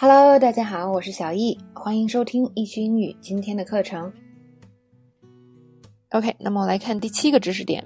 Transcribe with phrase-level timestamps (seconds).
[0.00, 4.12] Hello，大家好，我是小易，欢迎收听易趣英语今天的课程。
[6.10, 7.84] OK，那么我来看第七个知识点。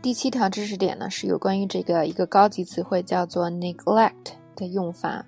[0.00, 5.26] 第七条知识点呢是有关于这个一个高级词汇叫做 neglect 的用法。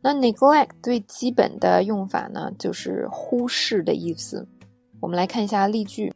[0.00, 4.44] 那 neglect 最基本的用法呢就是忽视的意思。
[4.98, 6.12] 我们来看一下例句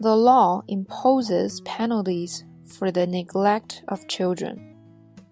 [0.00, 4.56] ：The law imposes penalties for the neglect of children。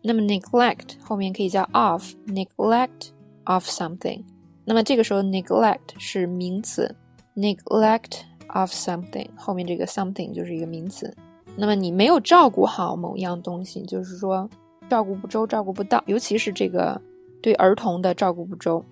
[0.06, 3.08] 那么 neglect 后面可以加 of neglect
[3.42, 4.22] of something。
[4.64, 6.94] 那么这个时候 neglect 是名词
[7.34, 8.20] ，neglect
[8.54, 11.12] of something 后面这个 something 就是一个名词。
[11.56, 14.48] 那么你没有照顾好某样东西，就是说
[14.88, 17.00] 照顾不周、照顾不到，尤其是这个
[17.42, 18.84] 对儿童的照顾不周，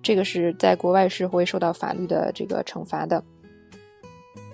[0.00, 3.20] 这个是在国外是会受到法律的这个惩罚的。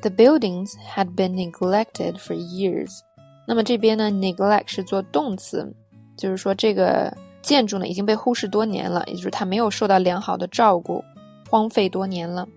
[0.01, 3.01] The buildings had been neglected for years。
[3.47, 5.75] 那么这边呢，neglect 是做动词。
[6.17, 7.13] 就是说，这个
[7.43, 11.05] 建筑呢已经被忽视多年了，也就是它没有受到良好的照顾，
[11.51, 12.49] 荒废多年了。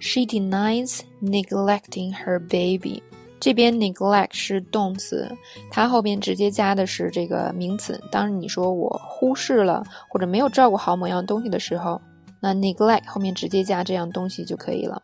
[0.00, 3.02] She denies neglecting her baby。
[3.38, 5.28] 这边 neglect 是动词，
[5.68, 8.00] 它后边直接加的是这个名词。
[8.10, 12.00] 当你说我忽视了或者没有照顾好某样东西的时候，
[12.40, 15.02] 那 neglect 后面直接加这样东西就可以了。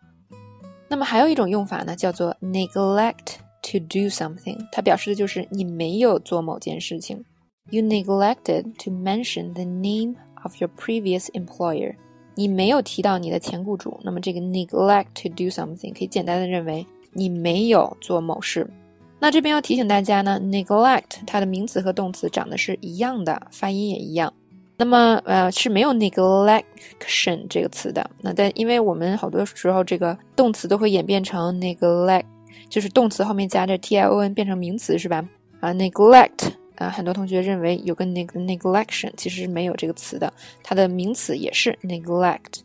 [0.89, 3.39] 那么还有一种用法呢，叫做 neglect。
[3.71, 7.25] To do something，它表示的就是你没有做某件事情。
[7.71, 11.95] You neglected to mention the name of your previous employer。
[12.35, 14.01] 你没有提到你的前雇主。
[14.03, 18.67] 那么这个 neglect to do something 可以简单的认为你没有做某事。
[19.19, 24.33] 那这边要提醒大家呢，neglect 它的名词和动词长得是一样的，发音也一样。
[24.77, 28.09] 那么呃是没有 neglection 这个词的。
[28.23, 32.25] 那但因为我们好多时候这个动词都会演变成 neglect。
[32.69, 35.25] 就是动词后面加着 t i o n 变成名词是吧？
[35.61, 42.61] 啊，neglect 啊，很多同学认为有个 neg neglection，其实是没有这个词的，它的名词也是 neglect。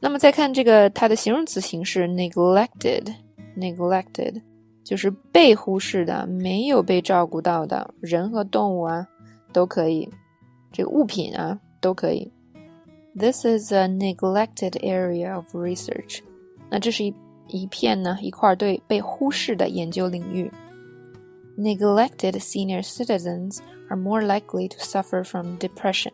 [0.00, 4.42] 那么再看这个它的形容词形式 neglected，neglected
[4.82, 9.06] 就是被忽视的，没有被照顾到的人和动物啊
[9.52, 10.08] 都可以，
[10.72, 12.32] 这个物品啊都可以。
[13.14, 16.20] This is a neglected area of research。
[16.68, 17.14] 那这是一。
[17.49, 20.51] 一片呢一块对被忽视的研究领域。
[21.57, 23.59] Neglected senior citizens
[23.89, 26.11] are more likely to suffer from depression。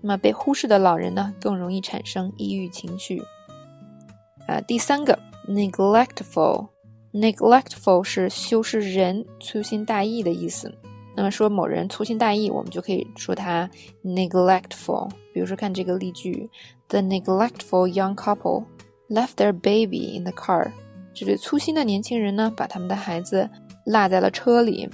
[0.00, 3.22] 那么被忽视的老人呢更容易产生抑郁情绪。
[4.46, 10.74] 啊，第三个 neglectful，neglectful 是修饰人粗心大意的意思。
[11.14, 13.68] 那么说某人粗心大意，我们就可以说他
[14.02, 15.10] neglectful。
[15.34, 16.48] 比如说看这个例句：
[16.88, 18.64] The neglectful young couple。
[19.09, 20.71] left their baby in the car。
[21.13, 23.49] 这对粗心的年轻人呢，把他们的孩子
[23.85, 24.89] 落在了车里。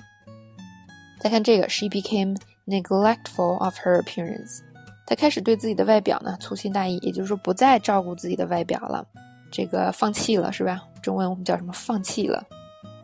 [1.19, 4.59] 再看这个，She became neglectful of her appearance。
[5.06, 9.06] 她开始对自己的外表呢粗心大意，也就是说不再照顾自己的外表了，
[9.52, 10.81] 这个放弃了是吧？
[11.02, 11.73] 中文我们叫什么？
[11.73, 12.46] 放弃了。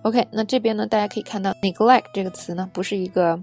[0.03, 3.37] OK，那这边呢，大家可以看到 neglect 这个词呢，不是一个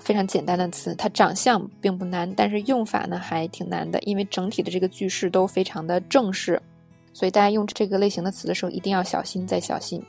[0.00, 6.60] 非常简单的词，它长相并不难，但是用法呢还挺难的，因为整体的这个句式都非常的正式。
[7.12, 10.02] 所以大家用这个类型的词的时候，一定要小心再小心。